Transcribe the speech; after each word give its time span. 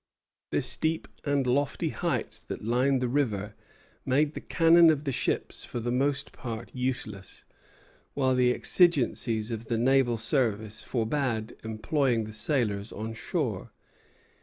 The 0.49 0.63
steep 0.63 1.07
and 1.25 1.45
lofty 1.45 1.89
heights 1.89 2.41
that 2.41 2.63
lined 2.65 3.01
the 3.03 3.07
river 3.07 3.53
made 4.03 4.33
the 4.33 4.41
cannon 4.41 4.89
of 4.89 5.03
the 5.03 5.11
ships 5.11 5.63
for 5.63 5.79
the 5.79 5.91
most 5.91 6.31
part 6.31 6.71
useless, 6.73 7.45
while 8.15 8.33
the 8.33 8.51
exigencies 8.51 9.51
of 9.51 9.65
the 9.67 9.77
naval 9.77 10.17
service 10.17 10.81
forbade 10.81 11.55
employing 11.63 12.23
the 12.23 12.33
sailors 12.33 12.91
on 12.91 13.13
shore. 13.13 13.73